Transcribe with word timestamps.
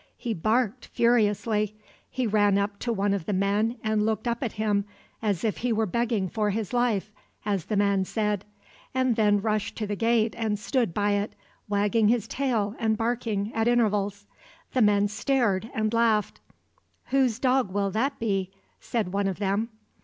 He 0.17 0.33
barked 0.33 0.87
furiously. 0.87 1.75
He 2.09 2.25
ran 2.25 2.57
up 2.57 2.79
to 2.79 2.91
one 2.91 3.13
of 3.13 3.27
the 3.27 3.33
men 3.33 3.75
and 3.83 4.03
looked 4.03 4.27
up 4.27 4.41
at 4.41 4.53
him, 4.53 4.85
"as 5.21 5.43
if 5.43 5.57
he 5.57 5.71
were 5.71 5.85
begging 5.85 6.27
for 6.27 6.49
his 6.49 6.73
life," 6.73 7.11
as 7.45 7.65
the 7.65 7.75
man 7.77 8.05
said, 8.05 8.43
and 8.95 9.15
then 9.15 9.39
rushed 9.43 9.75
to 9.75 9.85
the 9.85 9.95
gate 9.95 10.33
and 10.35 10.57
stood 10.57 10.91
by 10.91 11.11
it, 11.11 11.33
wagging 11.69 12.07
his 12.07 12.27
tail 12.27 12.75
and 12.79 12.97
barking 12.97 13.51
at 13.53 13.67
intervals. 13.67 14.25
The 14.73 14.81
men 14.81 15.07
stared 15.07 15.69
and 15.71 15.93
laughed. 15.93 16.39
"Whose 17.11 17.37
dog 17.37 17.71
will 17.71 17.91
that 17.91 18.17
be?" 18.17 18.49
said 18.79 19.13
one 19.13 19.27
of 19.27 19.37
them. 19.37 19.69